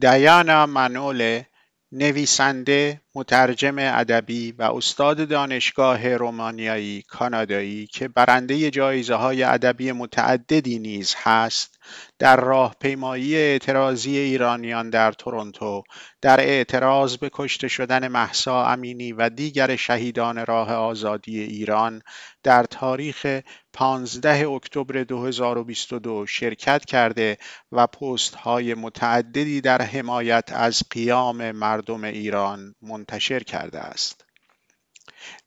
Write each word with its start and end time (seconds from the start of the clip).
دیانا 0.00 0.66
منوله 0.66 1.46
نویسنده، 1.92 3.00
مترجم 3.14 3.76
ادبی 3.78 4.52
و 4.52 4.62
استاد 4.62 5.28
دانشگاه 5.28 6.16
رومانیایی 6.16 7.02
کانادایی 7.02 7.86
که 7.86 8.08
برنده 8.08 8.70
های 9.10 9.42
ادبی 9.42 9.92
متعددی 9.92 10.78
نیز 10.78 11.14
هست. 11.22 11.79
در 12.18 12.36
راهپیمایی 12.36 13.36
اعتراضی 13.36 14.18
ایرانیان 14.18 14.90
در 14.90 15.12
تورنتو 15.12 15.82
در 16.20 16.40
اعتراض 16.40 17.16
به 17.16 17.30
کشته 17.32 17.68
شدن 17.68 18.08
محسا 18.08 18.66
امینی 18.66 19.12
و 19.12 19.28
دیگر 19.28 19.76
شهیدان 19.76 20.46
راه 20.46 20.72
آزادی 20.72 21.40
ایران 21.40 22.02
در 22.42 22.64
تاریخ 22.64 23.40
15 23.72 24.48
اکتبر 24.48 25.04
2022 25.04 26.26
شرکت 26.26 26.84
کرده 26.84 27.38
و 27.72 27.86
پست 27.86 28.34
های 28.34 28.74
متعددی 28.74 29.60
در 29.60 29.82
حمایت 29.82 30.52
از 30.52 30.82
قیام 30.90 31.50
مردم 31.50 32.04
ایران 32.04 32.74
منتشر 32.82 33.42
کرده 33.42 33.78
است. 33.78 34.24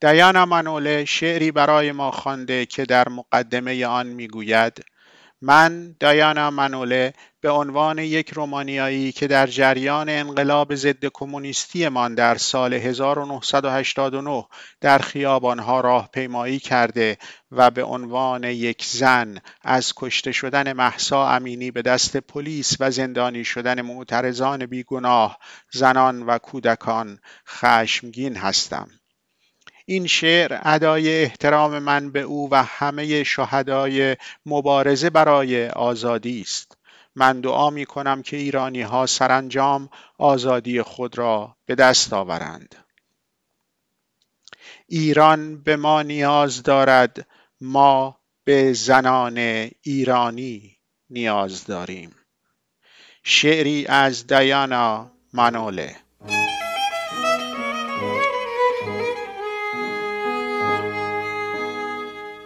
دیانا 0.02 0.45
منوله 0.45 1.05
شعری 1.05 1.52
برای 1.52 1.91
ما 1.91 2.12
خوانده 2.12 2.66
که 2.66 2.86
در 2.86 3.09
مقدمه 3.09 3.86
آن 3.86 4.08
می‌گوید 4.08 4.86
من 5.45 5.95
دایانا 5.99 6.52
منوله 6.52 7.13
به 7.41 7.49
عنوان 7.49 7.99
یک 7.99 8.29
رومانیایی 8.29 9.11
که 9.11 9.27
در 9.27 9.47
جریان 9.47 10.09
انقلاب 10.09 10.75
ضد 10.75 11.05
کمونیستیمان 11.05 12.16
در 12.16 12.35
سال 12.35 12.73
1989 12.73 14.45
در 14.81 14.97
خیابانها 14.97 15.81
راهپیمایی 15.81 16.59
کرده 16.59 17.17
و 17.52 17.71
به 17.71 17.83
عنوان 17.83 18.43
یک 18.43 18.85
زن 18.85 19.38
از 19.61 19.93
کشته 19.95 20.31
شدن 20.31 20.73
محسا 20.73 21.29
امینی 21.29 21.71
به 21.71 21.81
دست 21.81 22.17
پلیس 22.17 22.77
و 22.80 22.91
زندانی 22.91 23.45
شدن 23.45 23.81
معترضان 23.81 24.66
بیگناه 24.66 25.39
زنان 25.71 26.23
و 26.23 26.38
کودکان 26.38 27.19
خشمگین 27.47 28.35
هستم. 28.35 28.88
این 29.86 30.08
شعر 30.08 30.59
ادای 30.64 31.23
احترام 31.23 31.80
من 31.80 32.12
به 32.12 32.22
او 32.22 32.50
و 32.52 32.64
همه 32.64 33.23
شهدای 33.23 34.17
مبارزه 34.45 35.09
برای 35.09 35.67
آزادی 35.67 36.42
است. 36.42 36.78
من 37.16 37.42
دعا 37.42 37.70
می 37.70 37.86
کنم 37.86 38.22
که 38.22 38.38
ایرانی 38.38 38.81
ها 38.81 39.06
سرانجام 39.06 39.90
آزادی 40.17 40.81
خود 40.81 41.17
را 41.17 41.56
به 41.66 41.75
دست 41.75 42.14
آورند. 42.14 42.75
ایران 44.88 45.64
به 45.64 45.75
ما 45.75 46.02
نیاز 46.02 46.64
دارد 46.64 47.28
ما 47.62 48.20
به 48.44 48.73
زنان 48.73 49.38
ایرانی 49.81 50.78
نیاز 51.09 51.66
داریم. 51.66 52.16
شعری 53.23 53.86
از 53.88 54.28
دیانا 54.28 55.12
منوله 55.34 56.03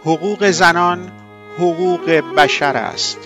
حقوق 0.07 0.49
زنان 0.51 1.11
حقوق 1.57 2.09
بشر 2.09 2.77
است. 2.77 3.17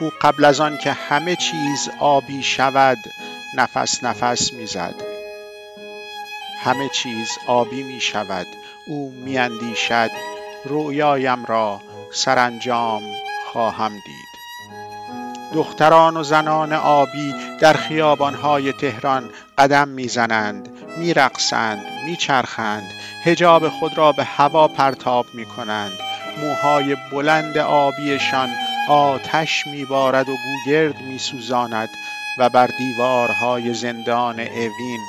او 0.00 0.10
قبل 0.22 0.44
از 0.44 0.60
آن 0.60 0.78
که 0.78 0.92
همه 0.92 1.36
چیز 1.36 1.88
آبی 2.00 2.42
شود 2.42 2.98
نفس 3.56 4.04
نفس 4.04 4.52
می‌زد. 4.52 4.94
همه 6.64 6.88
چیز 6.88 7.28
آبی 7.46 7.82
می 7.82 8.00
شود 8.00 8.46
او 8.86 9.12
میاندیشد 9.24 10.10
رویایم 10.64 11.44
را 11.44 11.80
سرانجام 12.12 13.02
خواهم 13.52 13.92
دید. 13.92 14.32
دختران 15.54 16.16
و 16.16 16.22
زنان 16.22 16.72
آبی 16.72 17.34
در 17.60 17.72
خیابانهای 17.72 18.72
تهران 18.72 19.30
قدم 19.58 19.88
می‌زنند. 19.88 20.68
میرقصند 20.96 21.86
میچرخند 22.04 22.90
هجاب 23.24 23.68
خود 23.68 23.98
را 23.98 24.12
به 24.12 24.24
هوا 24.24 24.68
پرتاب 24.68 25.26
می 25.34 25.46
کنند 25.46 25.92
موهای 26.40 26.96
بلند 27.12 27.58
آبیشان 27.58 28.48
آتش 28.88 29.66
میبارد 29.66 30.28
و 30.28 30.36
گوگرد 30.36 31.00
میسوزاند 31.02 31.88
و 32.38 32.48
بر 32.48 32.66
دیوارهای 32.66 33.74
زندان 33.74 34.40
اوین 34.40 35.00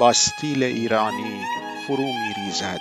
با 0.00 0.12
ستیل 0.12 0.62
ایرانی 0.62 1.40
فرو 1.86 2.12
میریزد. 2.12 2.80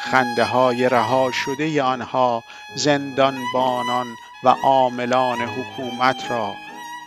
خنده 0.00 0.44
های 0.44 0.88
رها 0.88 1.30
شده 1.32 1.82
آنها 1.82 2.44
زندانبانان 2.76 4.06
و 4.44 4.48
عاملان 4.48 5.38
حکومت 5.38 6.30
را 6.30 6.54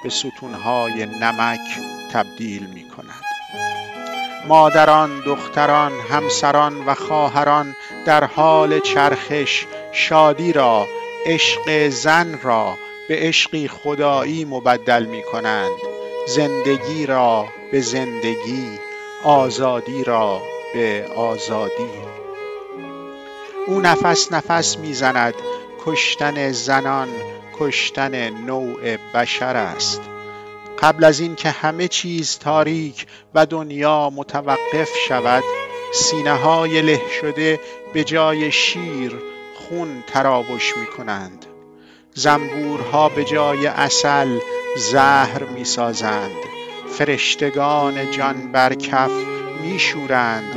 به 0.03 0.09
ستونهای 0.09 1.05
نمک 1.05 1.79
تبدیل 2.11 2.65
می 2.65 2.89
کند 2.89 3.20
مادران، 4.47 5.19
دختران، 5.25 5.91
همسران 6.11 6.85
و 6.85 6.93
خواهران 6.93 7.75
در 8.05 8.23
حال 8.23 8.79
چرخش 8.79 9.65
شادی 9.91 10.53
را 10.53 10.87
عشق 11.25 11.89
زن 11.89 12.39
را 12.43 12.77
به 13.07 13.15
عشقی 13.19 13.67
خدایی 13.67 14.45
مبدل 14.45 15.05
می 15.05 15.23
کنند 15.23 15.71
زندگی 16.27 17.05
را 17.05 17.45
به 17.71 17.81
زندگی 17.81 18.79
آزادی 19.23 20.03
را 20.03 20.41
به 20.73 21.05
آزادی. 21.15 21.91
او 23.67 23.81
نفس 23.81 24.31
نفس 24.31 24.77
می‌زند. 24.77 25.33
کشتن 25.85 26.51
زنان 26.51 27.07
کشتن 27.59 28.29
نوع 28.29 28.97
بشر 29.13 29.55
است. 29.55 30.10
قبل 30.81 31.03
از 31.03 31.19
اینکه 31.19 31.49
همه 31.49 31.87
چیز 31.87 32.37
تاریک 32.39 33.07
و 33.33 33.45
دنیا 33.45 34.09
متوقف 34.09 34.89
شود 35.07 35.43
سینه 35.93 36.33
های 36.33 36.81
له 36.81 37.01
شده 37.21 37.59
به 37.93 38.03
جای 38.03 38.51
شیر 38.51 39.15
خون 39.55 40.03
تراوش 40.07 40.77
می 40.77 40.85
کنند 40.85 41.45
زنبورها 42.13 43.09
به 43.09 43.23
جای 43.23 43.67
اصل 43.67 44.39
زهر 44.77 45.43
می 45.43 45.65
سازند 45.65 46.35
فرشتگان 46.97 48.11
جان 48.11 48.51
بر 48.51 48.73
کف 48.73 49.11
می 49.61 49.79
شورند 49.79 50.55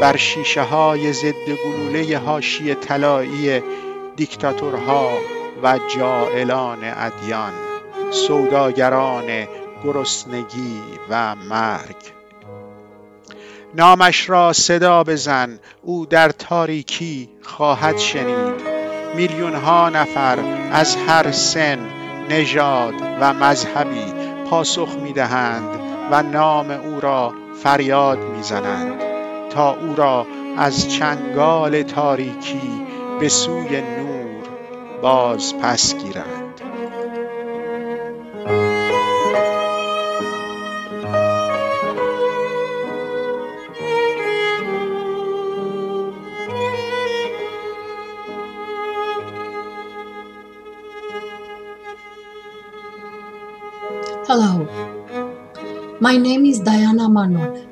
بر 0.00 0.16
شیشه 0.16 0.62
های 0.62 1.12
ضد 1.12 1.48
گلوله 1.64 2.18
هاشی 2.18 2.74
طلایی 2.74 3.62
دیکتاتورها 4.16 5.18
و 5.62 5.78
جائلان 5.96 6.78
ادیان. 6.84 7.65
سوداگران 8.10 9.48
گرسنگی 9.84 10.80
و 11.10 11.34
مرگ. 11.34 11.96
نامش 13.74 14.30
را 14.30 14.52
صدا 14.52 15.04
بزن 15.04 15.58
او 15.82 16.06
در 16.06 16.28
تاریکی 16.28 17.28
خواهد 17.42 17.98
شنید. 17.98 18.76
میلیون 19.14 19.54
ها 19.54 19.88
نفر 19.88 20.38
از 20.72 20.96
هر 20.96 21.32
سن 21.32 21.78
نژاد 22.30 22.94
و 23.20 23.34
مذهبی 23.34 24.12
پاسخ 24.50 24.88
می‌دهند 25.02 25.80
و 26.10 26.22
نام 26.22 26.70
او 26.70 27.00
را 27.00 27.34
فریاد 27.62 28.18
می‌زنند 28.18 29.00
تا 29.50 29.76
او 29.76 29.94
را 29.96 30.26
از 30.56 30.92
چنگال 30.92 31.82
تاریکی 31.82 32.86
به 33.20 33.28
سوی 33.28 33.80
نور 33.80 34.48
باز 35.02 35.54
پس 35.58 35.94
گیرند. 35.94 36.45
Hello, 54.28 54.66
my 56.00 56.16
name 56.16 56.46
is 56.46 56.58
Diana 56.58 57.08
Manol. 57.08 57.64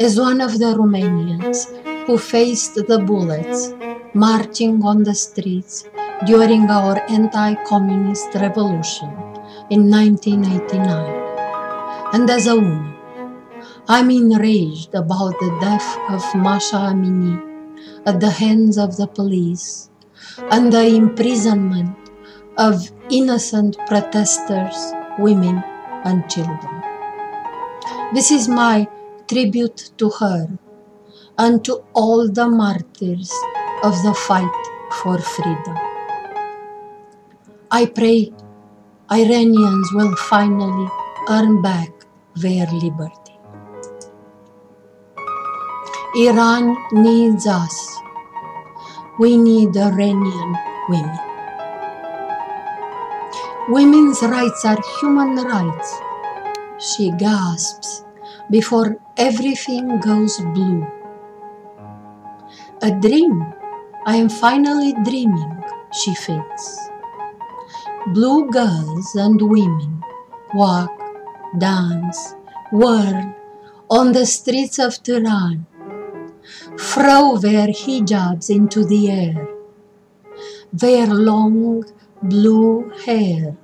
As 0.00 0.18
one 0.18 0.40
of 0.40 0.58
the 0.58 0.74
Romanians 0.74 1.70
who 2.06 2.18
faced 2.18 2.74
the 2.74 2.98
bullets 2.98 3.72
marching 4.14 4.82
on 4.82 5.04
the 5.04 5.14
streets 5.14 5.84
during 6.26 6.68
our 6.68 6.98
anti 7.08 7.54
communist 7.66 8.34
revolution 8.34 9.10
in 9.70 9.88
1989, 9.88 12.10
and 12.14 12.28
as 12.28 12.48
a 12.48 12.56
woman, 12.56 12.96
I'm 13.86 14.10
enraged 14.10 14.92
about 14.92 15.38
the 15.38 15.56
death 15.60 15.96
of 16.10 16.34
Masha 16.34 16.90
Amini 16.90 17.38
at 18.04 18.18
the 18.18 18.30
hands 18.42 18.76
of 18.76 18.96
the 18.96 19.06
police 19.06 19.88
and 20.50 20.72
the 20.72 20.84
imprisonment 20.84 21.96
of 22.58 22.90
innocent 23.08 23.78
protesters 23.86 24.94
women, 25.18 25.62
and 26.04 26.28
children. 26.28 26.82
This 28.12 28.30
is 28.30 28.48
my 28.48 28.86
tribute 29.28 29.90
to 29.98 30.10
her 30.10 30.48
and 31.38 31.64
to 31.64 31.82
all 31.94 32.28
the 32.28 32.48
martyrs 32.48 33.32
of 33.82 33.94
the 34.02 34.14
fight 34.14 34.62
for 35.02 35.18
freedom. 35.18 35.76
I 37.70 37.86
pray 37.86 38.32
Iranians 39.10 39.92
will 39.92 40.14
finally 40.16 40.88
earn 41.28 41.60
back 41.62 41.90
their 42.36 42.66
liberty. 42.66 43.36
Iran 46.16 46.76
needs 46.92 47.46
us. 47.46 48.00
We 49.18 49.36
need 49.36 49.76
Iranian 49.76 50.56
women. 50.88 51.33
Women's 53.66 54.20
rights 54.20 54.62
are 54.66 54.78
human 55.00 55.36
rights, 55.36 55.98
she 56.78 57.10
gasps 57.12 58.04
before 58.50 58.98
everything 59.16 60.00
goes 60.00 60.38
blue. 60.52 60.86
A 62.82 62.90
dream, 62.90 63.54
I 64.04 64.16
am 64.16 64.28
finally 64.28 64.92
dreaming, 65.02 65.64
she 65.92 66.14
thinks. 66.14 66.78
Blue 68.08 68.50
girls 68.50 69.14
and 69.14 69.40
women 69.40 70.02
walk, 70.52 70.92
dance, 71.56 72.34
whirl 72.70 73.34
on 73.88 74.12
the 74.12 74.26
streets 74.26 74.78
of 74.78 75.02
Tehran, 75.02 75.64
throw 76.78 77.38
their 77.38 77.68
hijabs 77.68 78.50
into 78.54 78.84
the 78.84 79.10
air, 79.10 79.48
their 80.70 81.06
long 81.06 81.84
blue 82.28 82.90
hair 83.04 83.56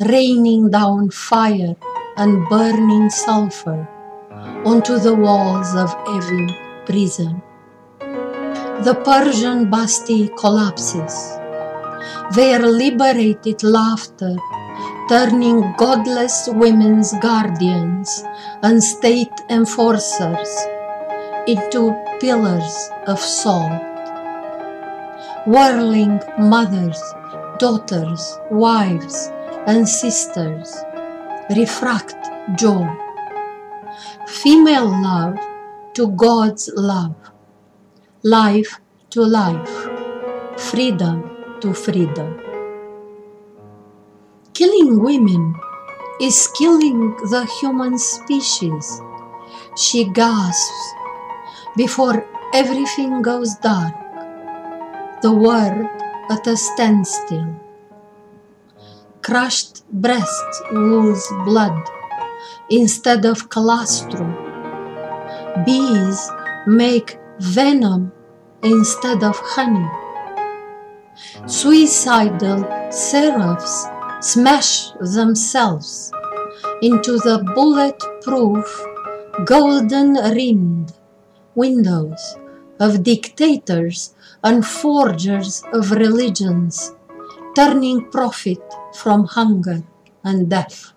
raining 0.00 0.70
down 0.70 1.10
fire 1.10 1.76
and 2.16 2.48
burning 2.48 3.08
sulfur 3.10 3.88
onto 4.64 4.98
the 4.98 5.14
walls 5.14 5.74
of 5.74 5.94
every 6.08 6.48
prison. 6.86 7.42
The 8.86 9.00
Persian 9.04 9.70
Bastille 9.70 10.28
collapses, 10.36 11.14
their 12.34 12.60
liberated 12.60 13.62
laughter 13.62 14.36
turning 15.08 15.74
godless 15.78 16.48
women's 16.52 17.12
guardians 17.20 18.24
and 18.62 18.82
state 18.82 19.32
enforcers 19.48 20.50
into 21.46 21.94
pillars 22.20 22.90
of 23.06 23.20
salt. 23.20 23.82
Whirling 25.46 26.20
mothers, 26.38 27.00
daughters, 27.58 28.38
wives, 28.50 29.30
and 29.66 29.88
sisters. 29.88 30.74
Refract 31.56 32.16
joy. 32.58 32.86
Female 34.26 34.88
love 35.02 35.38
to 35.94 36.08
God's 36.08 36.68
love, 36.76 37.14
life 38.22 38.80
to 39.10 39.22
life, 39.22 39.88
freedom 40.58 41.36
to 41.60 41.72
freedom. 41.72 42.40
Killing 44.52 45.02
women 45.02 45.54
is 46.20 46.48
killing 46.58 47.16
the 47.30 47.46
human 47.60 47.98
species, 47.98 49.00
she 49.76 50.04
gasps 50.04 50.94
before 51.76 52.26
everything 52.54 53.22
goes 53.22 53.54
dark, 53.56 53.94
the 55.22 55.32
world 55.32 55.86
at 56.30 56.46
a 56.46 56.56
standstill. 56.56 57.54
Crushed 59.22 59.82
breasts 59.90 60.62
lose 60.72 61.26
blood 61.44 61.82
instead 62.70 63.24
of 63.24 63.48
colostrum. 63.48 64.34
Bees 65.64 66.30
make 66.66 67.18
venom 67.38 68.12
instead 68.62 69.22
of 69.22 69.36
honey. 69.38 69.88
Suicidal 71.46 72.66
seraphs 72.90 73.86
smash 74.20 74.90
themselves 75.00 76.12
into 76.82 77.18
the 77.18 77.38
bulletproof, 77.54 78.84
golden 79.44 80.14
rimmed 80.34 80.92
windows 81.54 82.36
of 82.78 83.02
dictators 83.02 84.14
and 84.46 84.64
forgers 84.64 85.64
of 85.72 85.90
religions, 85.90 86.94
turning 87.56 87.98
profit 88.12 88.62
from 88.94 89.24
hunger 89.24 89.82
and 90.22 90.48
death. 90.48 90.92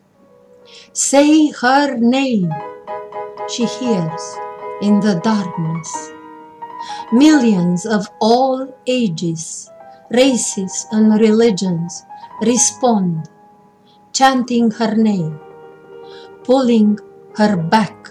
Say 0.93 1.49
her 1.61 1.97
name, 1.97 2.53
she 3.49 3.65
hears 3.65 4.23
in 4.83 4.99
the 4.99 5.19
darkness. 5.23 5.89
Millions 7.11 7.87
of 7.87 8.05
all 8.21 8.69
ages, 8.85 9.71
races, 10.11 10.85
and 10.91 11.19
religions 11.19 12.05
respond, 12.41 13.29
chanting 14.13 14.69
her 14.69 14.93
name, 14.93 15.39
pulling 16.43 16.99
her 17.35 17.57
back 17.57 18.09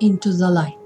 into 0.00 0.32
the 0.32 0.50
light. 0.50 0.81